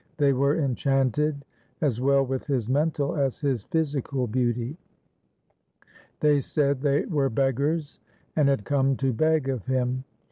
[0.17, 1.45] They were enchanted
[1.79, 4.75] as well with his mental as his physical beauty.
[6.21, 7.99] They said they were beggars
[8.35, 10.03] and had come to beg of him.